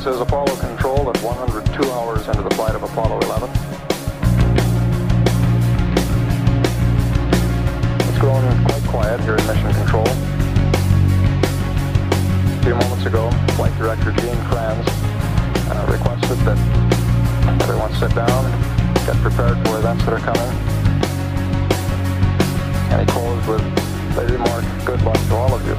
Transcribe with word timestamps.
This 0.00 0.14
is 0.14 0.20
Apollo 0.22 0.56
Control 0.56 1.10
at 1.10 1.16
102 1.18 1.92
hours 1.92 2.26
into 2.26 2.40
the 2.40 2.48
flight 2.54 2.74
of 2.74 2.82
Apollo 2.82 3.20
11. 3.20 3.50
It's 8.08 8.18
grown 8.18 8.40
quite 8.64 8.82
quiet 8.88 9.20
here 9.20 9.36
in 9.36 9.46
Mission 9.46 9.74
Control. 9.74 10.08
A 12.48 12.60
few 12.64 12.74
moments 12.76 13.04
ago, 13.04 13.30
Flight 13.56 13.76
Director 13.76 14.12
Gene 14.12 14.42
Kranz 14.48 14.88
uh, 14.88 15.86
requested 15.92 16.38
that 16.48 16.56
everyone 17.60 17.92
sit 17.92 18.14
down 18.14 18.46
and 18.46 18.94
get 19.04 19.16
prepared 19.16 19.58
for 19.68 19.76
events 19.80 20.02
that 20.06 20.14
are 20.14 20.24
coming. 20.24 20.50
And 22.88 23.02
he 23.02 23.06
closed 23.12 23.46
with 23.46 23.60
the 24.16 24.24
remark, 24.32 24.64
good 24.86 25.02
luck 25.02 25.20
to 25.28 25.34
all 25.34 25.52
of 25.54 25.66
you. 25.66 25.76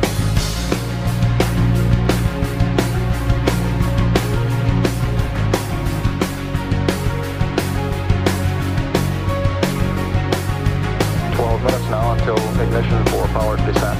Ignition 12.71 13.05
for 13.07 13.27
powered 13.35 13.59
descent. 13.65 13.99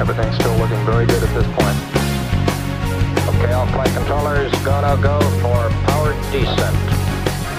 Everything's 0.00 0.34
still 0.36 0.56
looking 0.56 0.82
very 0.86 1.04
good 1.04 1.22
at 1.22 1.28
this 1.36 1.44
point. 1.52 1.76
Okay, 3.28 3.52
all 3.52 3.66
flight 3.76 3.92
controllers, 3.92 4.50
gonna 4.64 4.96
go 5.02 5.20
for 5.44 5.68
powered 5.84 6.16
descent. 6.32 6.76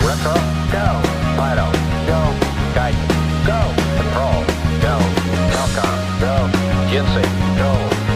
Retro, 0.02 0.34
go. 0.74 0.98
Fido, 1.38 1.70
go. 2.10 2.20
Guidance, 2.74 3.06
go. 3.46 3.62
Control, 4.02 4.42
go. 4.82 4.98
Telcom, 5.54 5.98
go. 6.18 6.34
GNC, 6.90 7.22
go. 7.62 7.70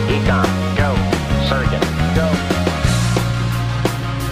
EECOM, 0.09 0.49
go. 0.81 0.89
Surgeon, 1.45 1.83
go. 2.17 2.25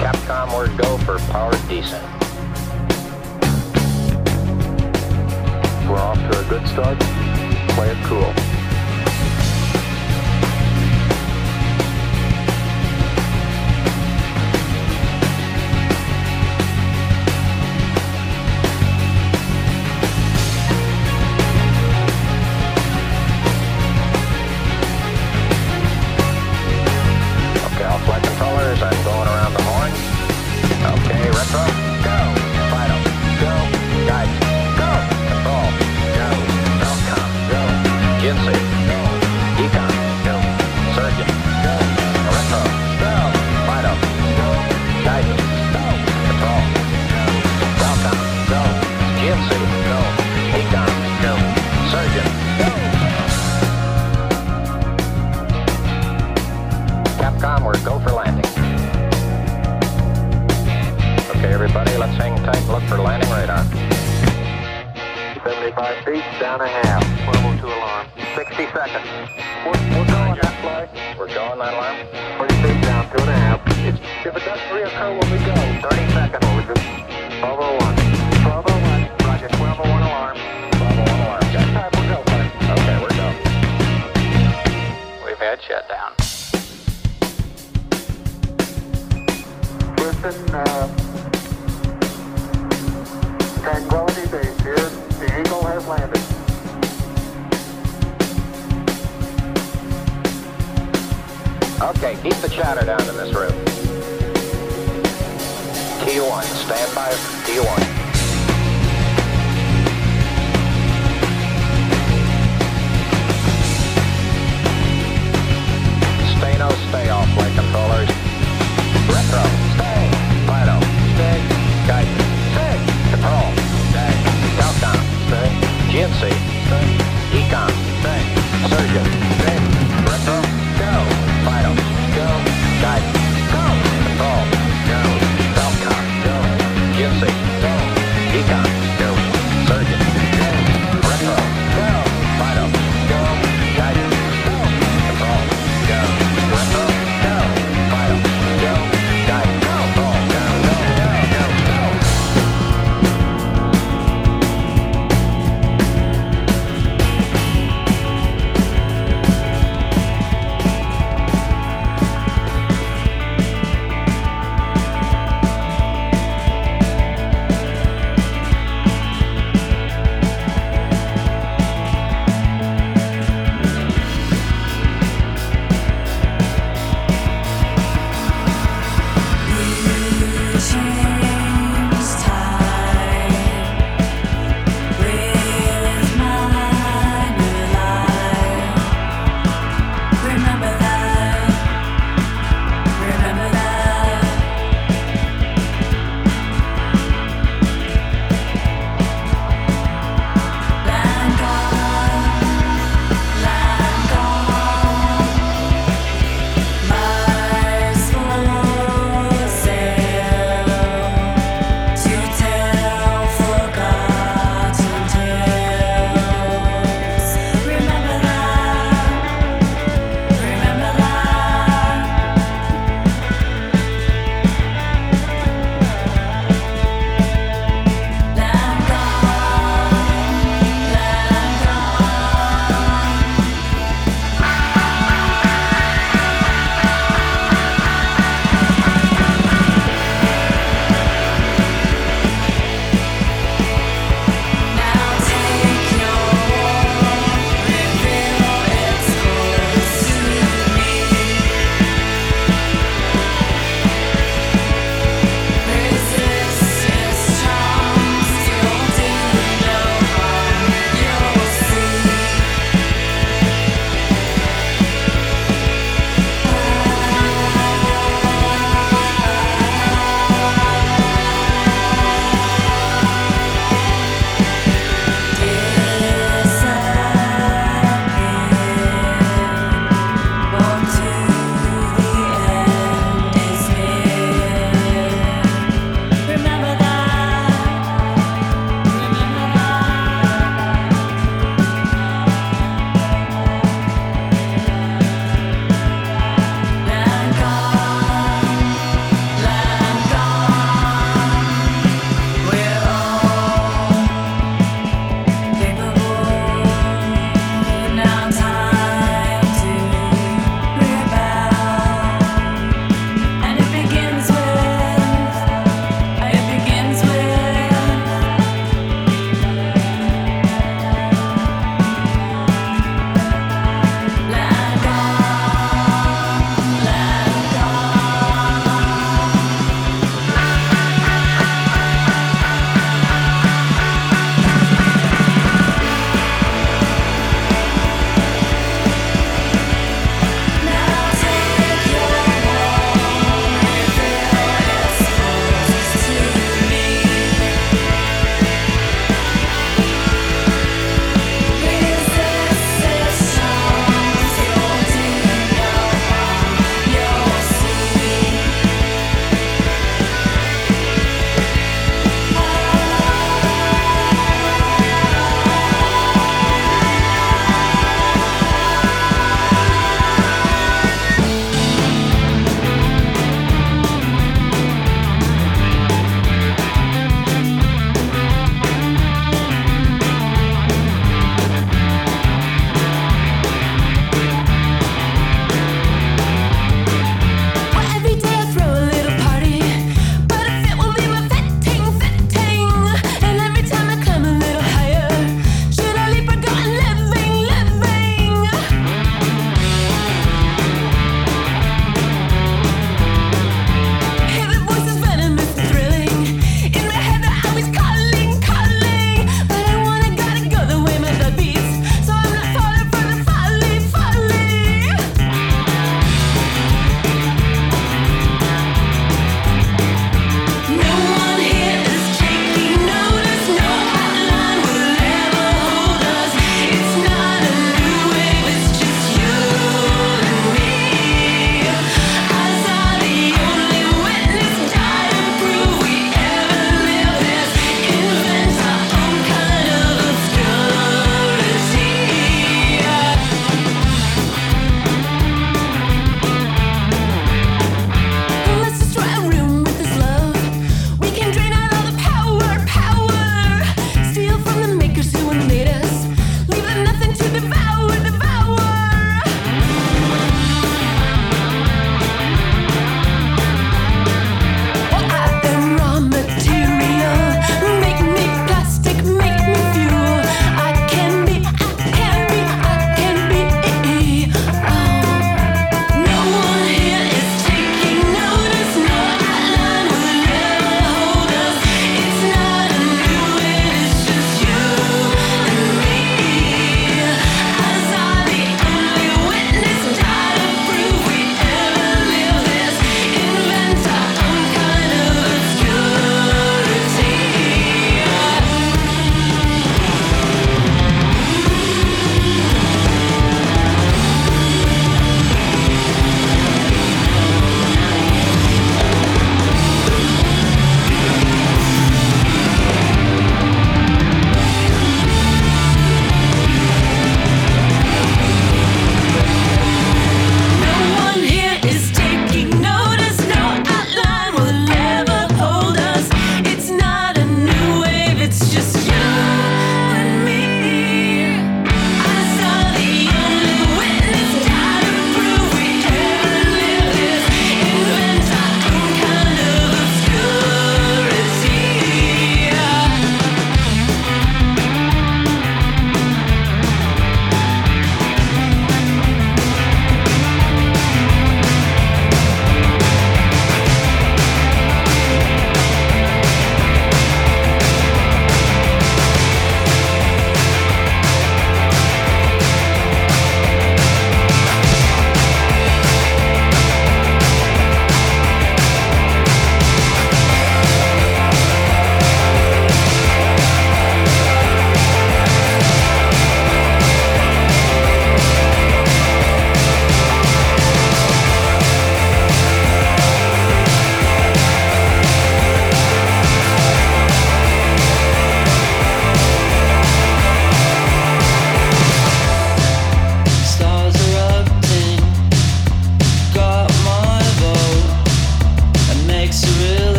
Capcom, 0.00 0.56
we're 0.56 0.74
go 0.78 0.96
for 1.04 1.18
powered 1.30 1.60
descent. 1.68 2.02
We're 5.86 6.00
off 6.00 6.16
to 6.16 6.40
a 6.40 6.44
good 6.48 6.66
start. 6.66 7.23
Play 7.74 7.90
it 7.90 8.04
cool. 8.04 8.43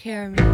care 0.00 0.24
of 0.24 0.32
me. 0.32 0.49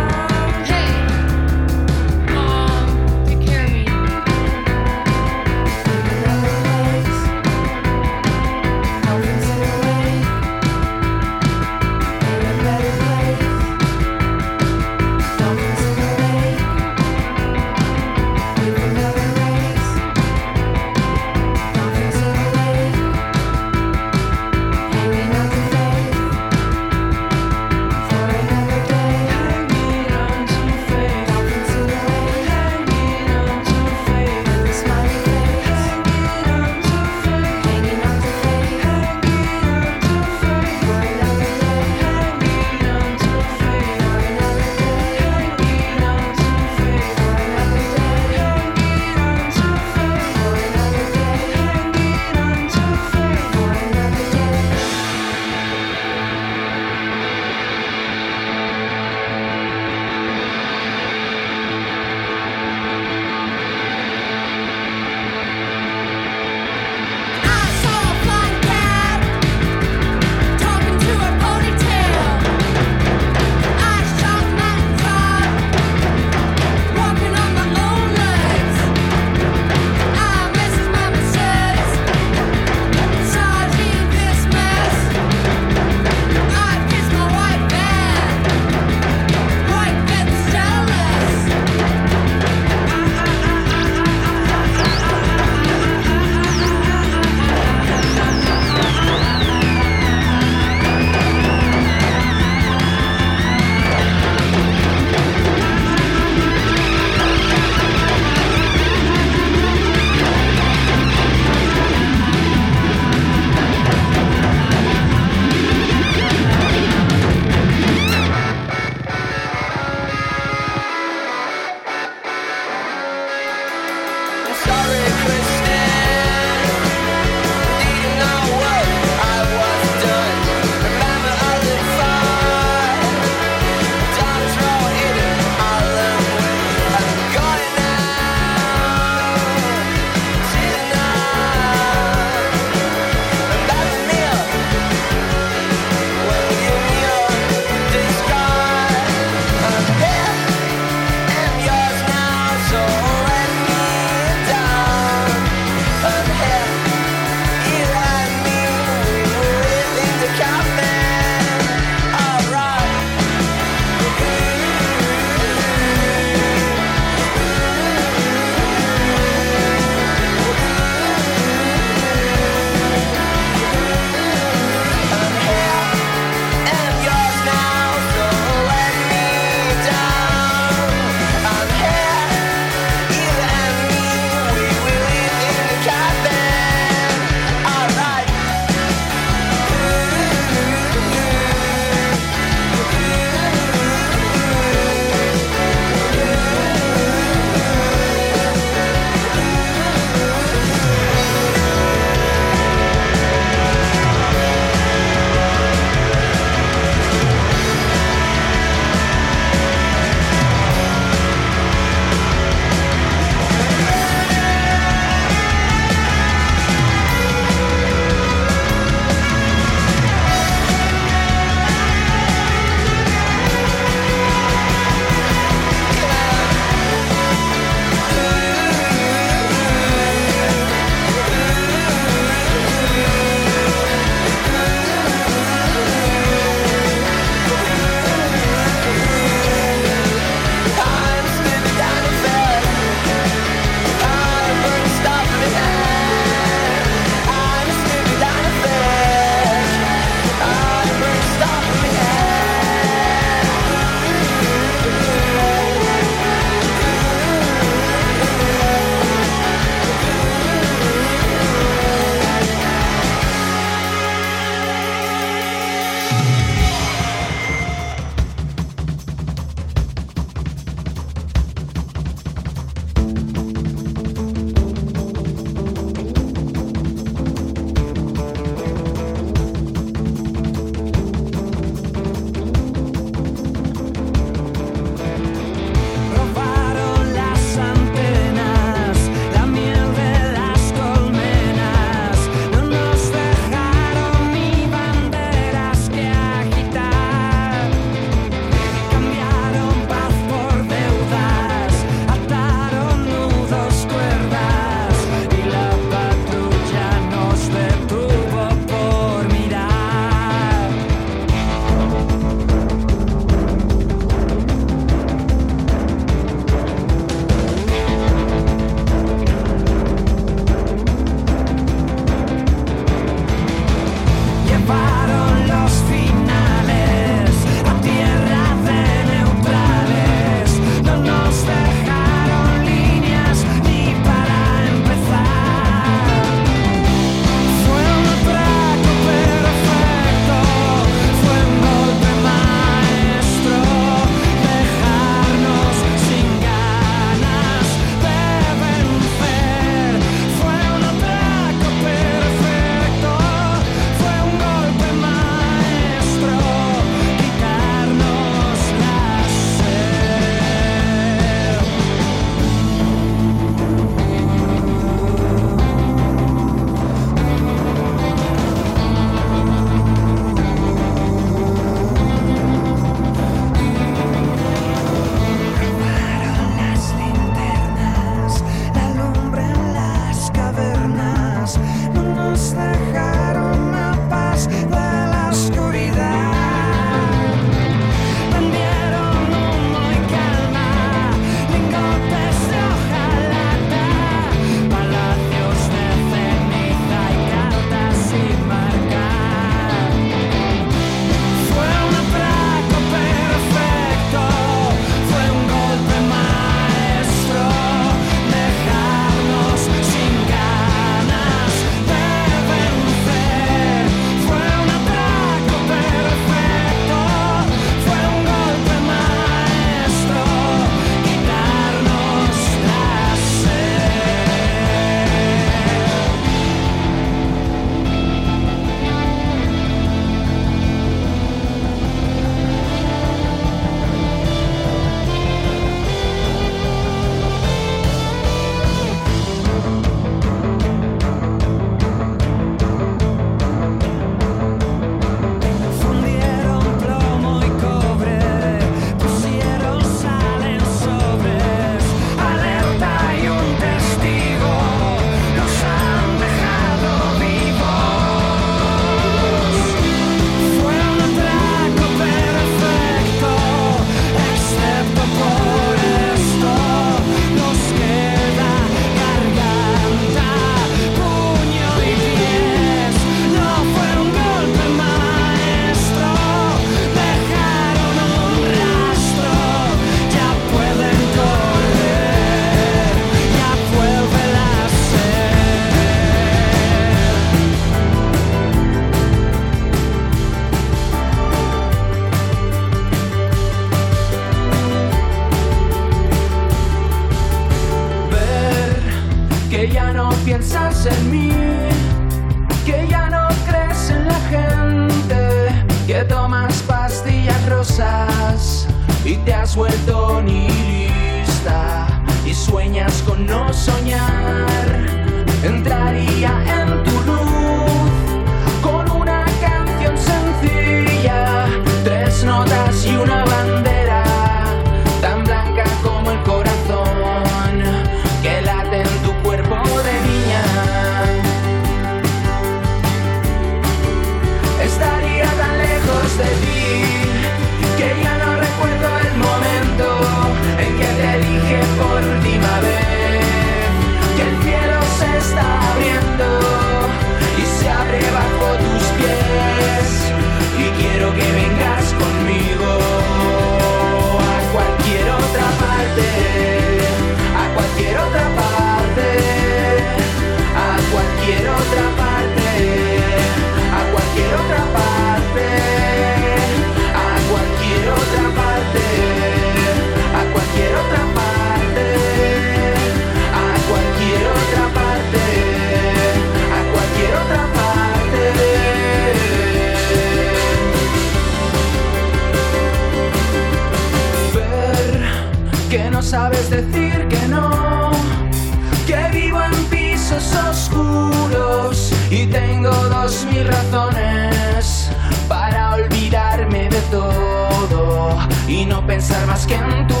Y 598.51 598.65
no 598.65 598.85
pensar 598.85 599.25
más 599.27 599.47
que 599.47 599.55
en 599.55 599.87
tu 599.87 600.00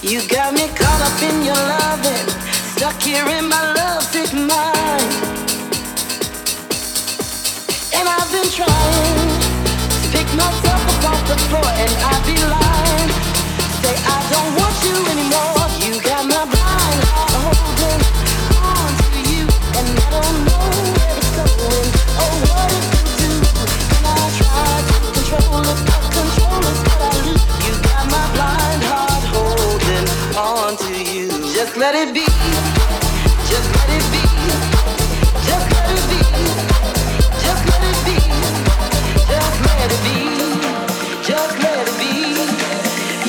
You 0.00 0.20
got 0.28 0.54
me 0.54 0.68
caught 0.68 1.02
up 1.02 1.22
in 1.22 1.42
your 1.42 1.54
loving, 1.56 2.28
stuck 2.70 3.02
here 3.02 3.26
in 3.26 3.48
my 3.48 3.72
lovesick 3.74 4.32
mind. 4.32 5.10
And 7.92 8.06
I've 8.06 8.30
been 8.30 8.46
trying 8.46 9.28
to 9.90 10.08
pick 10.14 10.28
myself 10.38 10.82
up 10.86 11.10
off 11.10 11.22
the 11.26 11.36
floor, 11.50 11.66
and 11.66 11.90
I'd 11.98 12.22
be 12.24 12.38
lying. 12.38 13.10
Say 13.82 13.98
I 13.98 14.22
don't 14.30 14.54
want 14.54 14.76
you 14.86 14.94
anymore. 15.02 15.66
You 15.82 16.00
got 16.00 16.22
my 16.30 16.46
blind 16.46 17.00
holding 17.34 18.02
on 18.54 18.94
to 19.02 19.18
you, 19.34 19.44
and 19.50 19.98
I 19.98 20.08
don't 20.14 20.38
know 20.46 20.62
where 20.94 21.18
it's 21.18 21.30
going. 21.34 21.90
Oh, 22.22 22.34
what 22.46 22.70
it 22.70 22.86
will 22.86 23.18
do. 23.18 23.34
And 23.98 24.06
I 24.06 24.30
try 24.38 24.78
to 24.78 24.96
control 25.10 25.66
it, 25.66 25.78
control 26.14 26.62
is 26.70 26.87
let 31.78 31.94
it 31.94 32.12
be. 32.12 32.24
Just 33.46 33.70
let 33.76 33.88
it 33.96 34.04
be. 34.10 34.24
Just 35.46 35.66
let 35.74 35.88
it 35.94 36.04
be. 36.10 36.20
Just 37.38 37.62
let 37.70 37.82
it 37.90 37.98
be. 38.04 38.18
Just 39.30 39.56
let 39.66 39.86
it 39.86 40.00
be. 40.02 40.18
Just 41.22 41.58
let 41.62 41.86
it 41.86 41.92
be. 42.00 42.14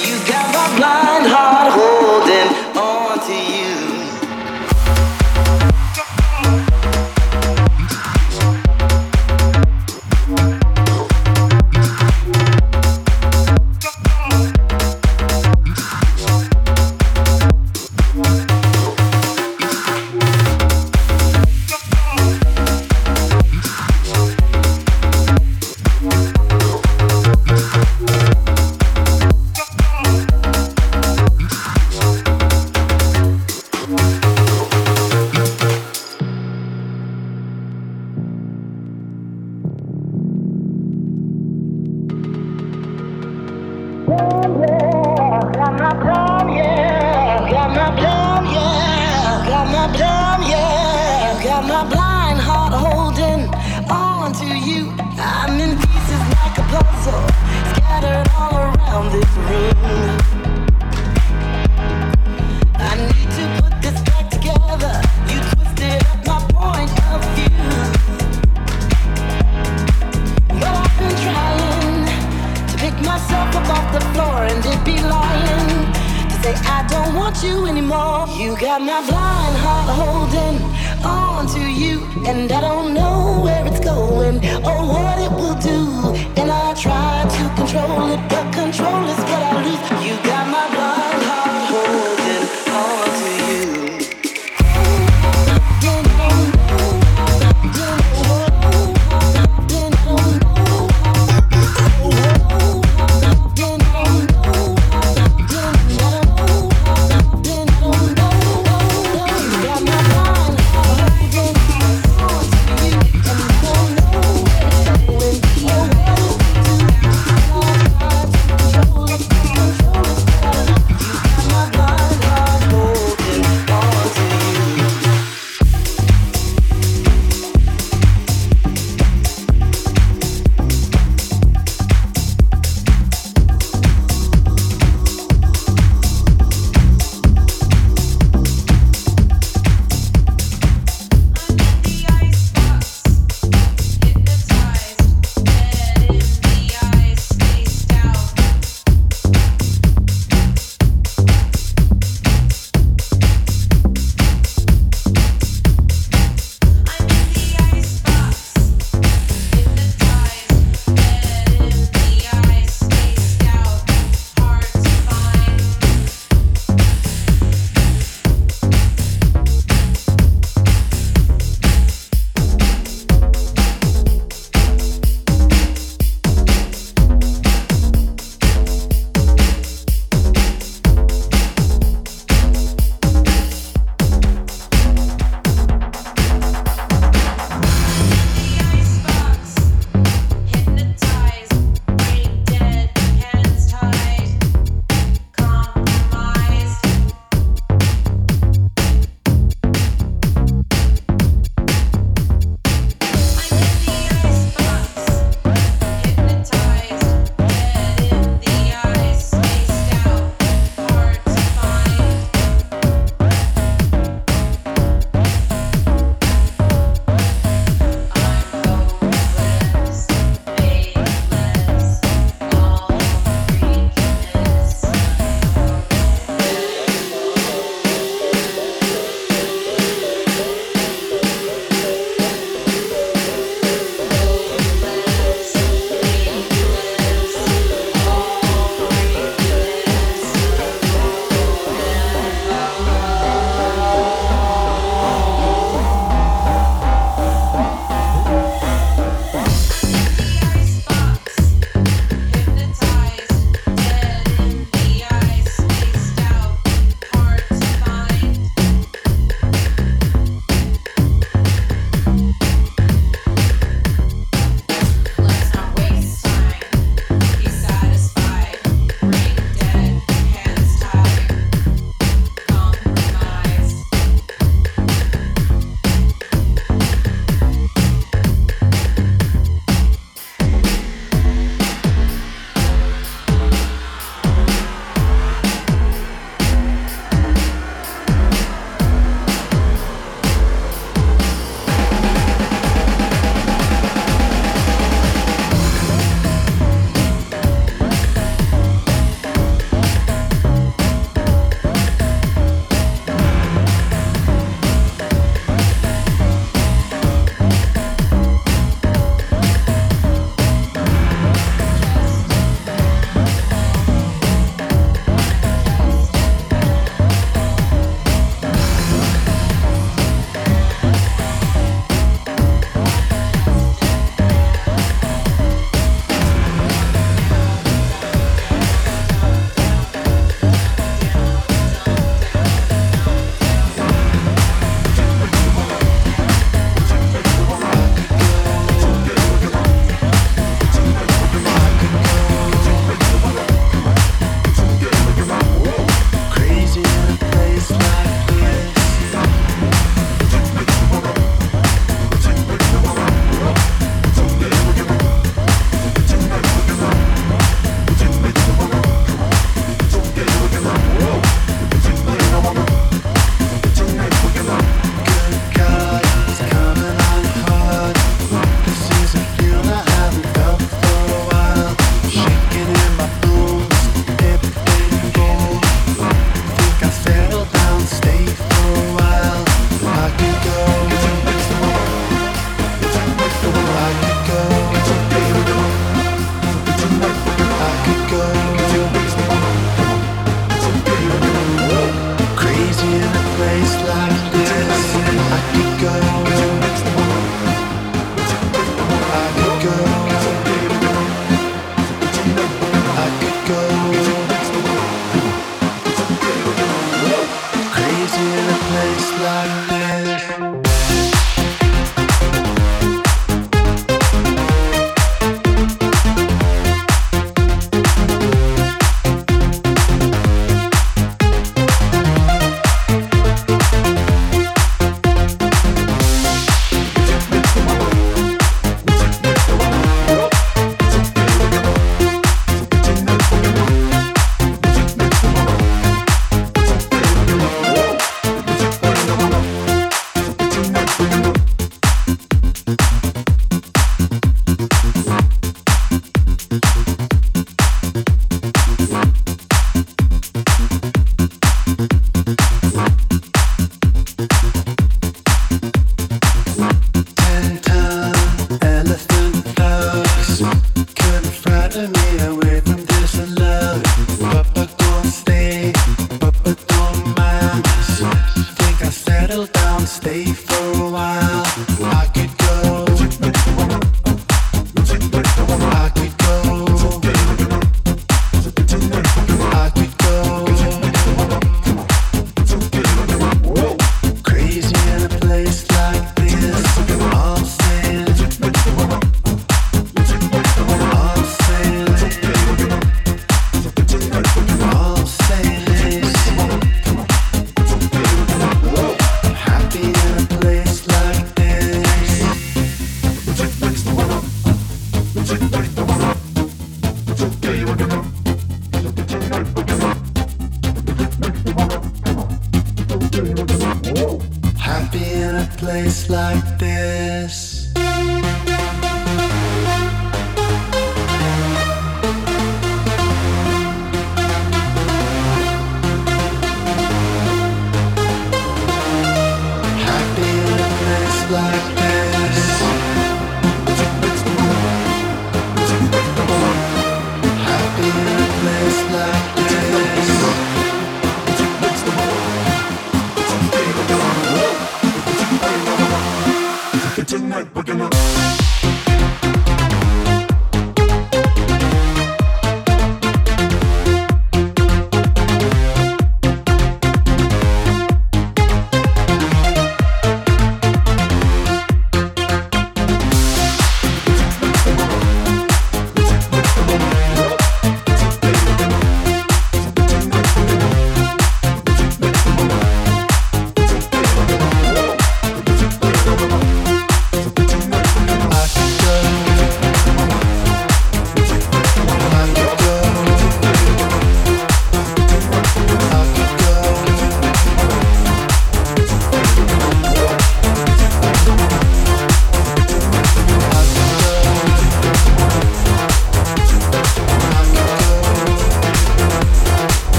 You 0.00 0.16
got 0.26 0.46
my 0.54 0.66
blind 0.78 1.26
heart 1.26 1.97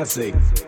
dancing. 0.00 0.59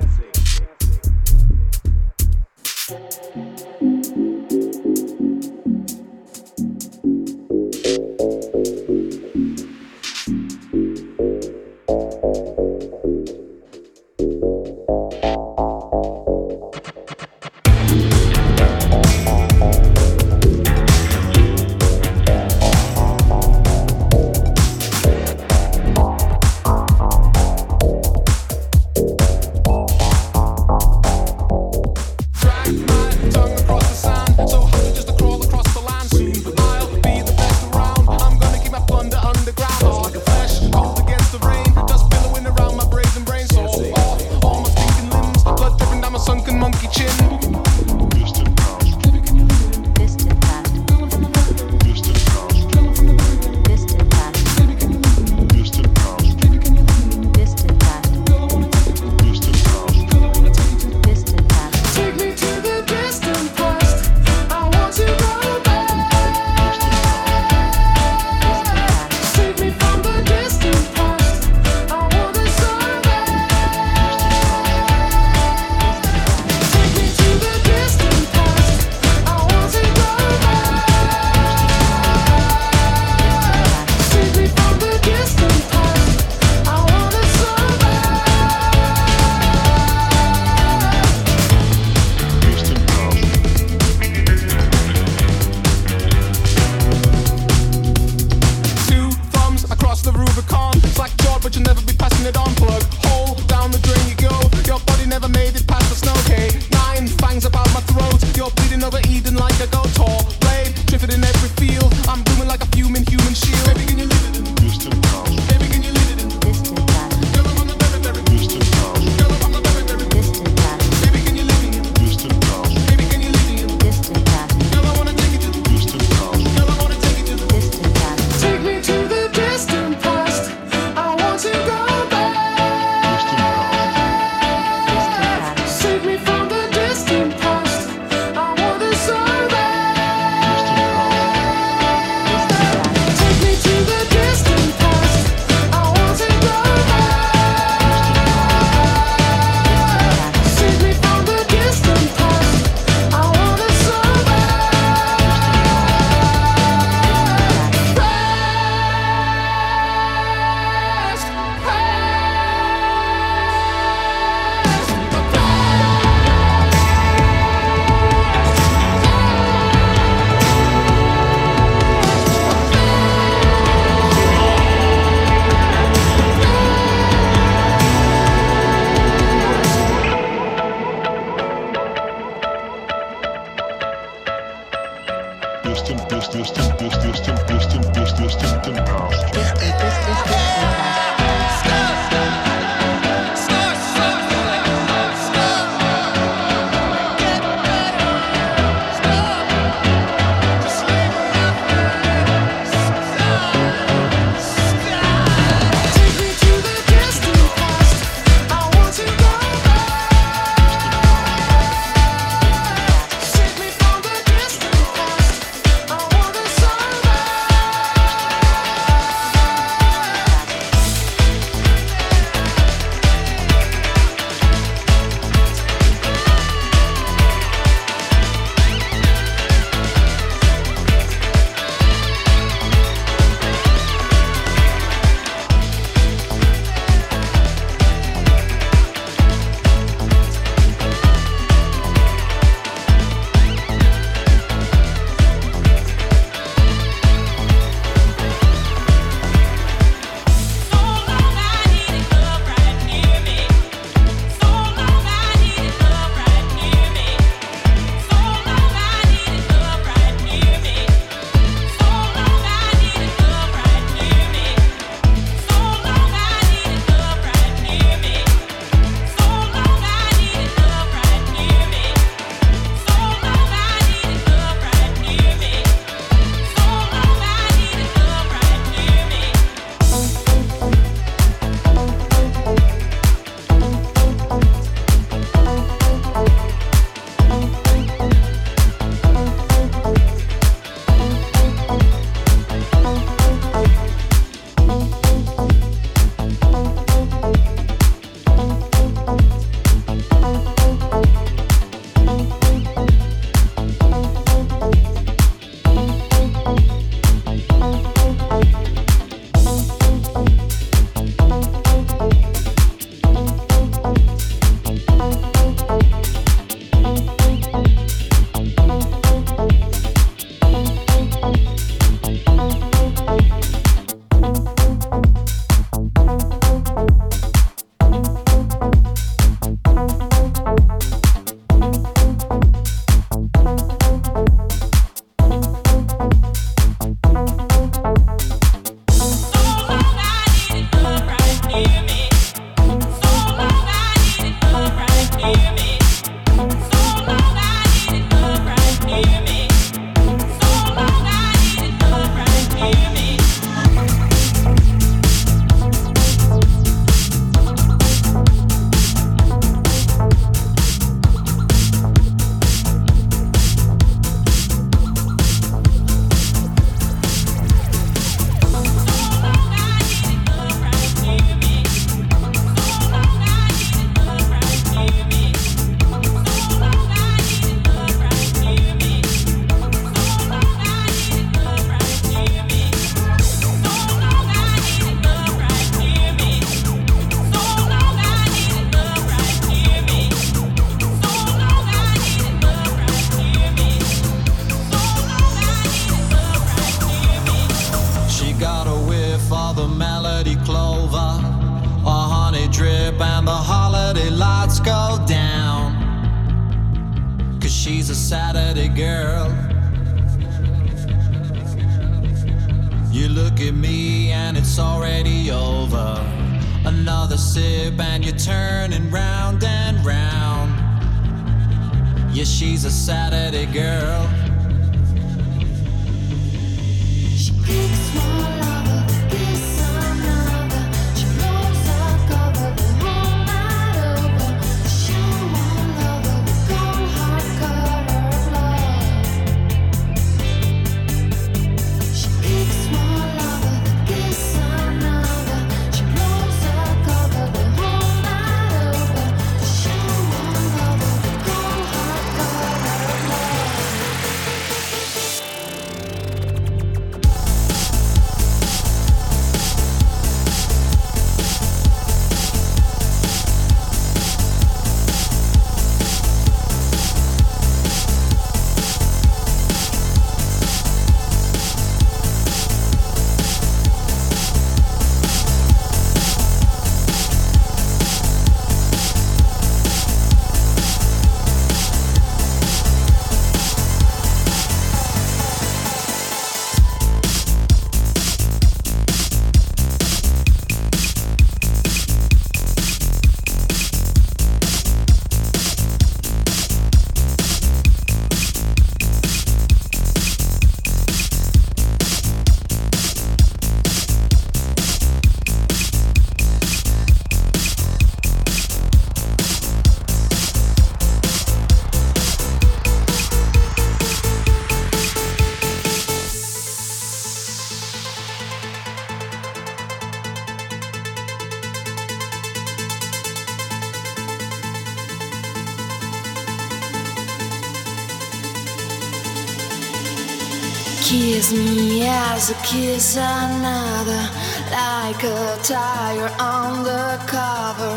Kiss 532.52 532.96
another, 532.96 534.04
like 534.50 535.02
a 535.04 535.38
tire 535.42 536.12
on 536.20 536.62
the 536.62 537.00
cover. 537.06 537.74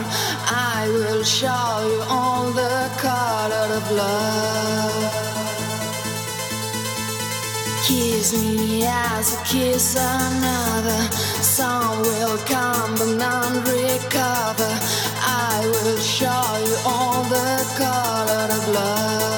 I 0.52 0.82
will 0.96 1.24
show 1.24 1.72
you 1.92 2.02
all 2.10 2.52
the 2.52 2.92
color 2.98 3.68
of 3.80 3.86
love. 4.02 5.04
Kiss 7.88 8.34
me 8.34 8.84
as 8.86 9.36
a 9.36 9.44
kiss 9.46 9.96
another. 9.96 11.02
Some 11.58 12.02
will 12.02 12.38
come 12.40 12.96
but 13.00 13.12
none 13.16 13.56
recover. 13.64 14.72
I 15.24 15.58
will 15.74 16.00
show 16.00 16.48
you 16.68 16.76
all 16.86 17.24
the 17.24 17.52
color 17.78 18.48
of 18.58 18.66
You 18.76 19.35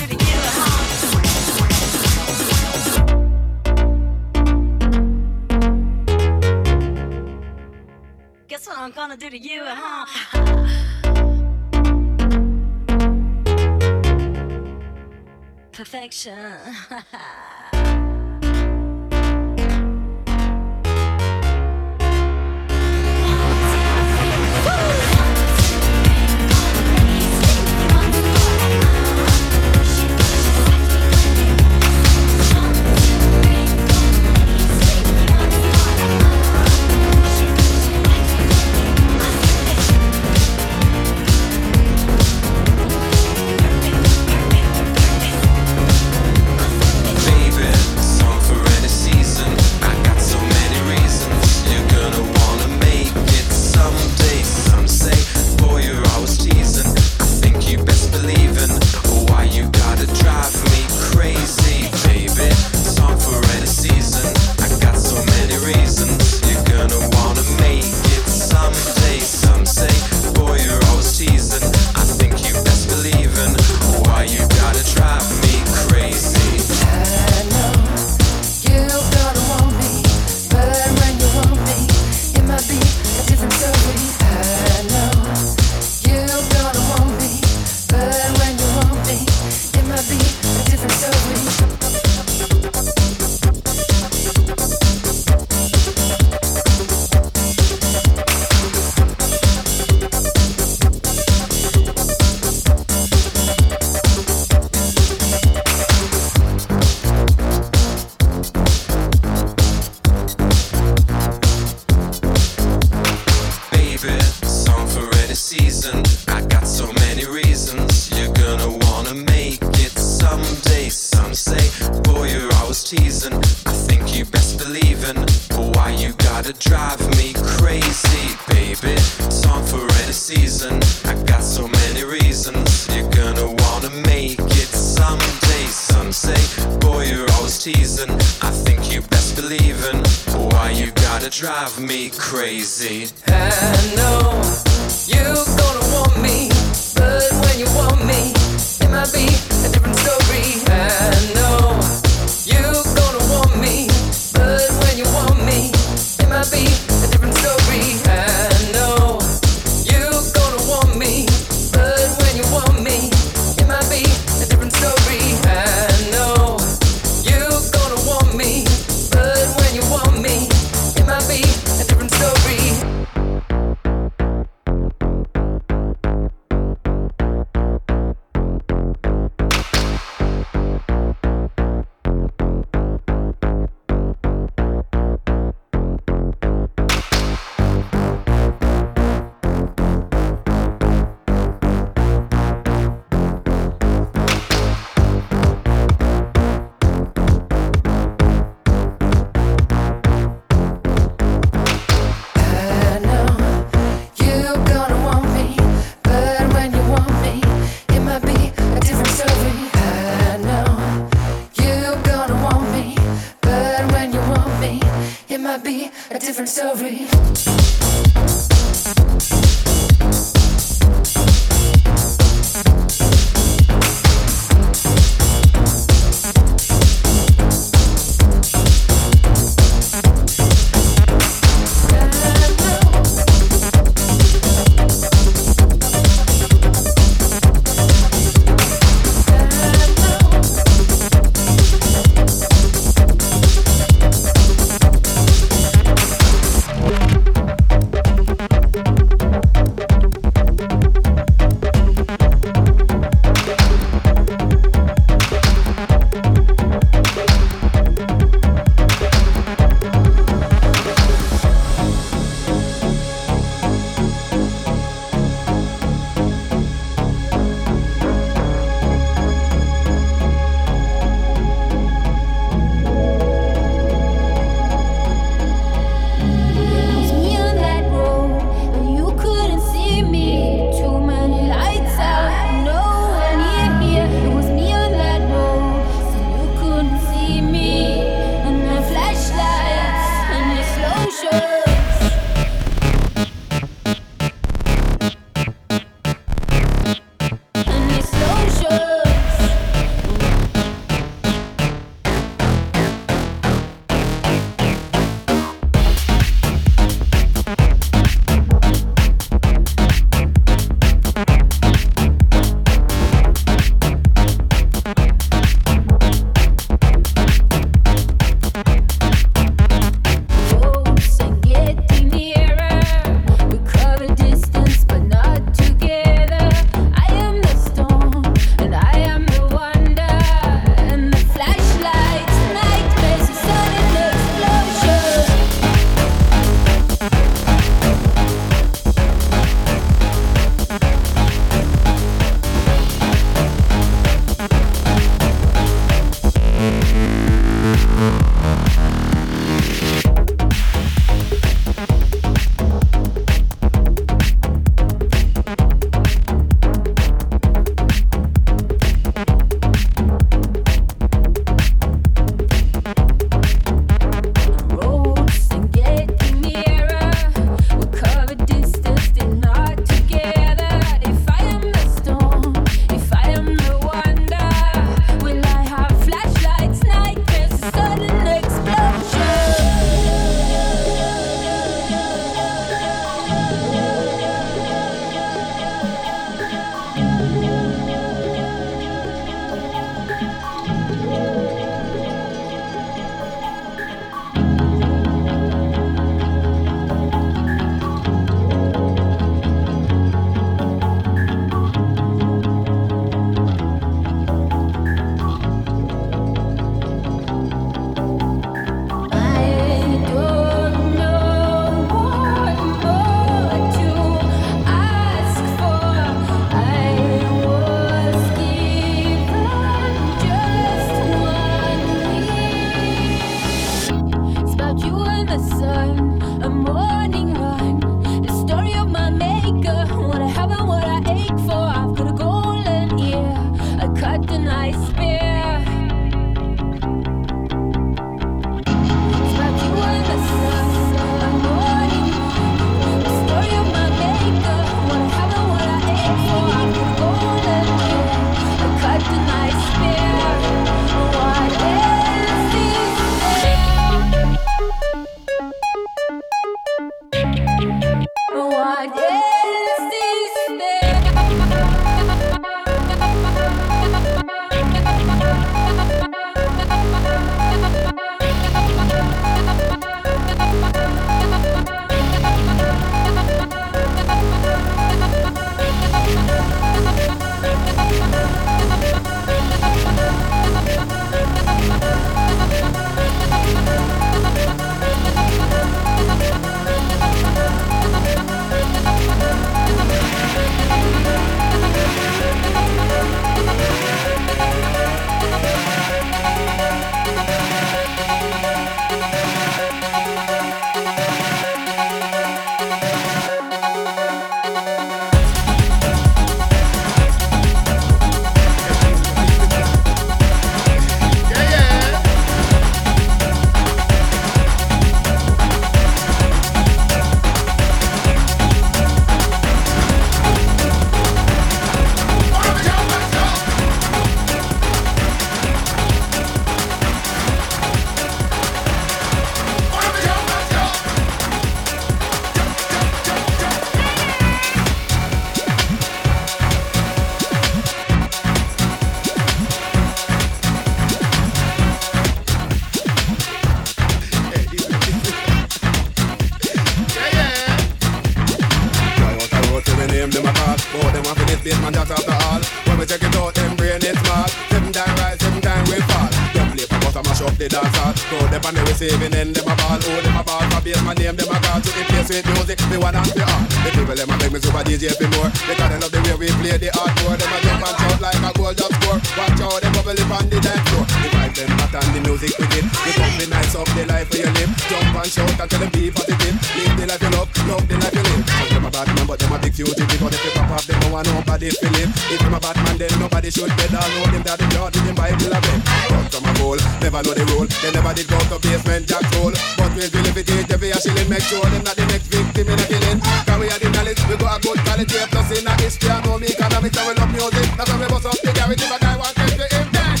movement 588.64 588.88
jack 588.88 589.04
tool. 589.12 589.32
But 589.56 589.70
we 589.74 589.84
will 589.84 589.90
the 589.90 590.20
it 590.20 590.30
is 590.30 590.50
every 590.50 590.68
year 590.68 590.80
shilling, 590.80 591.08
make 591.08 591.22
sure 591.22 591.44
them 591.44 591.64
not 591.64 591.76
the 591.76 591.86
next 591.86 592.08
victim 592.08 592.48
in 592.48 592.56
the 592.56 592.66
killing. 592.66 593.00
Cause 593.00 593.38
we 593.40 593.46
are 593.48 593.58
the 593.58 593.70
knowledge, 593.70 594.00
we 594.08 594.16
got 594.16 594.38
a 594.38 594.40
good 594.40 594.58
quality, 594.64 594.98
plus 595.10 595.38
in 595.38 595.46
our 595.46 595.60
history, 595.60 595.90
I 595.90 596.04
know 596.04 596.18
me 596.18 596.26
economics, 596.28 596.76
and 596.76 596.88
we 596.88 596.94
love 596.94 597.12
music. 597.12 597.48
That's 597.56 597.70
why 597.70 597.80
we 597.80 597.86
bust 597.86 598.06
up 598.06 598.20
the 598.20 598.32
garage 598.32 598.56
but 598.56 598.72
I 598.72 598.78
guy 598.80 598.96
wants 598.96 599.14
to 599.14 599.36
get 599.36 599.52
him 599.52 599.68
dead. 599.72 600.00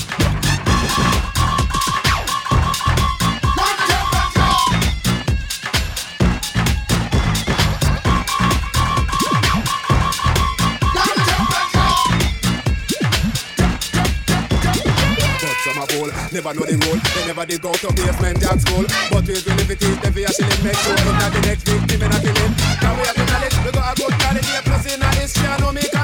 Never 16.32 16.52
know 16.52 16.66
the 16.66 16.76
role 16.88 17.03
never 17.34 17.46
did 17.46 17.60
go 17.60 17.72
to 17.72 17.92
basement 17.94 18.40
jack 18.40 18.60
school. 18.60 18.84
But 19.10 19.26
ways 19.26 19.44
we 19.44 19.52
live 19.54 19.70
it 19.70 19.82
is 19.82 19.98
deviation, 19.98 20.46
it 20.46 20.62
make 20.62 20.76
sure 20.76 20.94
that 20.94 21.32
the 21.32 21.40
next 21.42 21.66
victim 21.66 22.02
and 22.02 22.12
not 22.12 22.22
kill 22.22 22.34
him. 22.34 22.54
Can 22.54 22.94
we 22.94 23.02
have 23.06 23.16
the 23.16 23.26
knowledge? 23.26 23.56
We 23.64 23.70
got 23.72 23.90
a 23.90 24.02
good 24.02 24.14
knowledge, 24.22 24.48
yeah, 24.54 24.60
plus 24.62 24.94
in 24.94 25.02
a 25.02 25.08
history, 25.18 25.46
I 25.46 25.58
know 25.58 25.72
me 25.72 25.82
can 25.82 26.03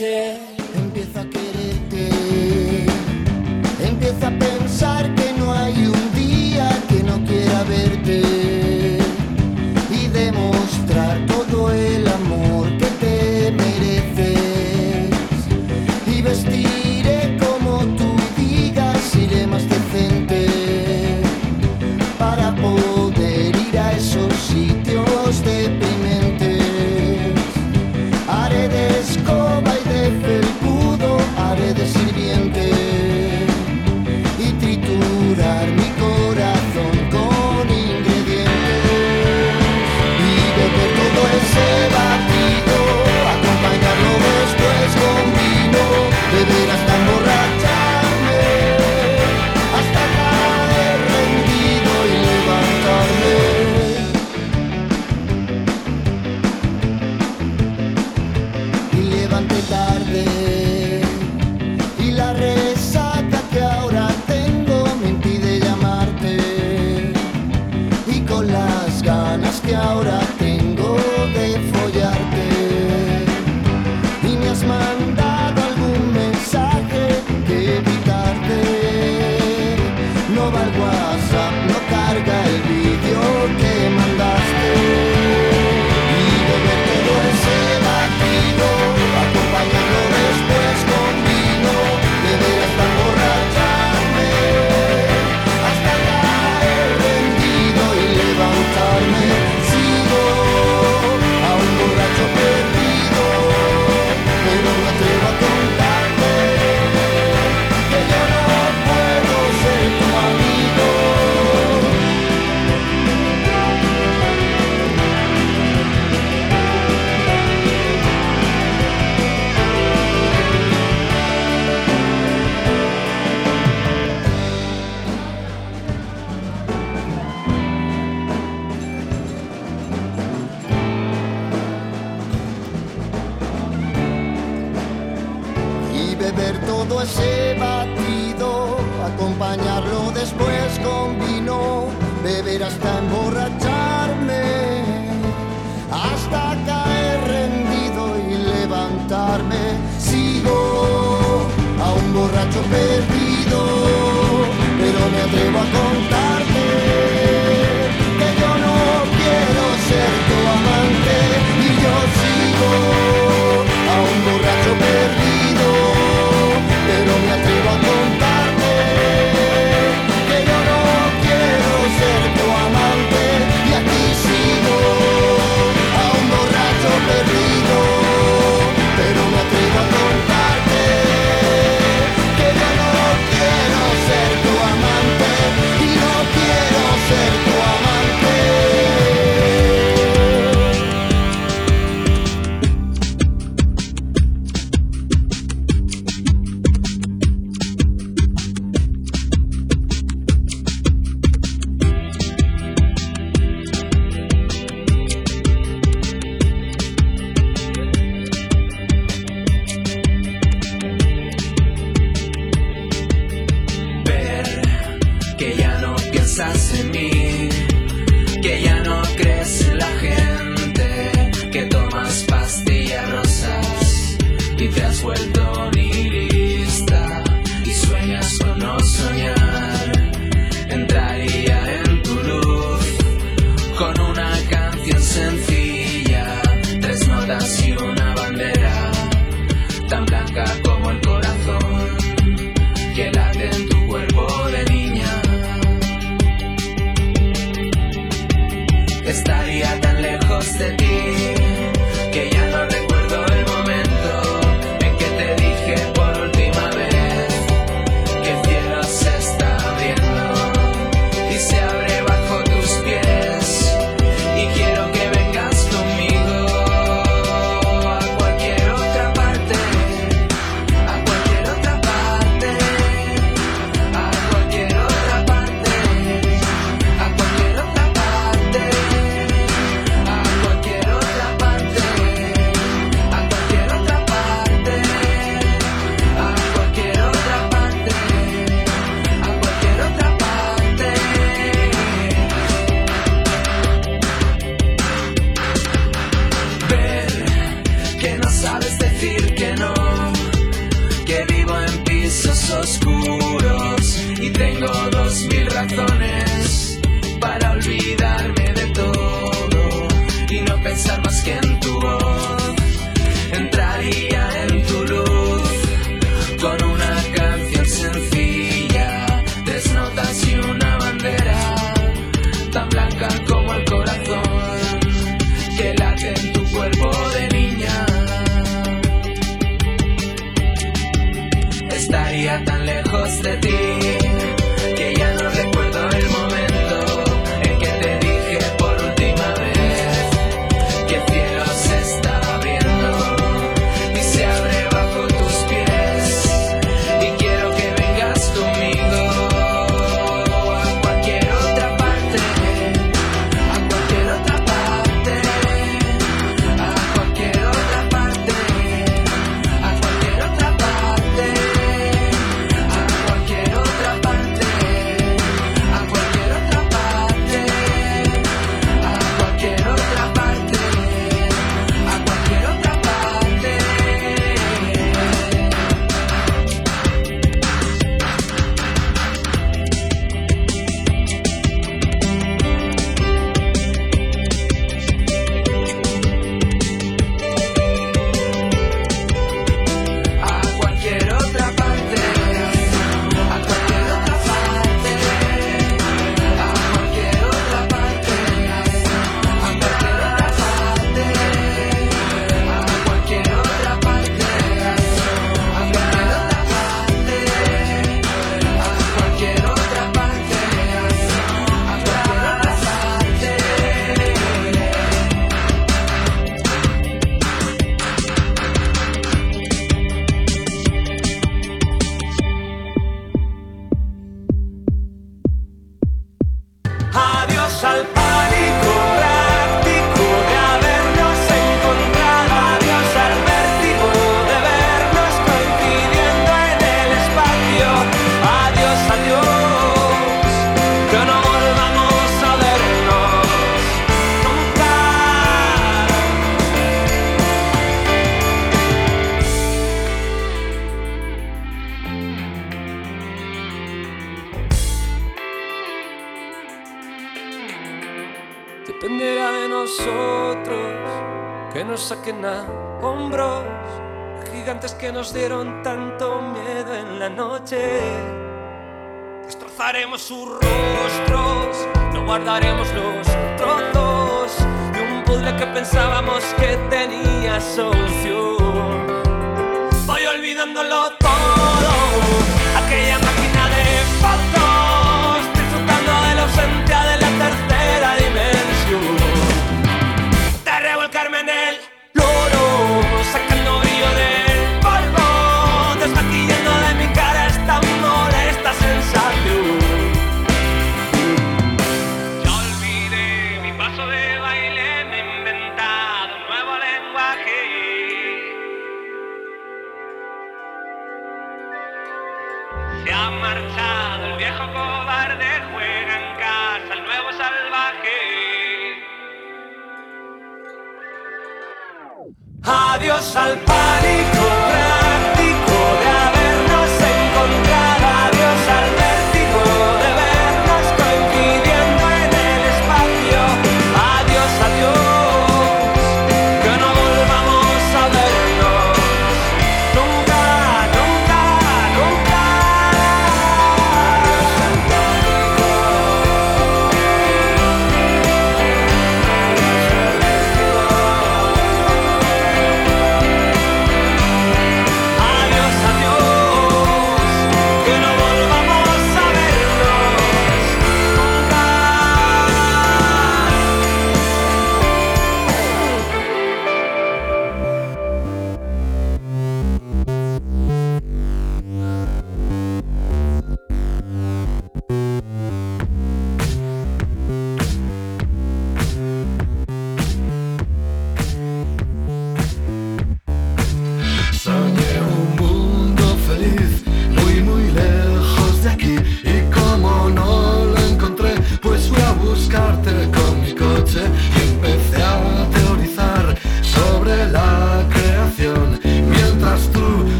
la 0.00 0.55